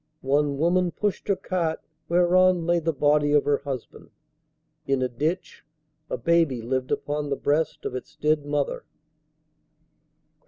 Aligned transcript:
One 0.23 0.57
women 0.57 0.89
pushed 0.89 1.27
her 1.27 1.35
cart 1.35 1.79
whereon 2.09 2.65
lay 2.65 2.79
the 2.79 2.91
body 2.91 3.33
of 3.33 3.45
her 3.45 3.59
husband. 3.59 4.09
In 4.87 5.03
a 5.03 5.07
ditch 5.07 5.63
a 6.09 6.17
baby 6.17 6.59
lived 6.59 6.89
upon 6.91 7.29
the 7.29 7.35
breast 7.35 7.85
of 7.85 7.93
its 7.93 8.15
dead 8.15 8.43
mother. 8.43 8.83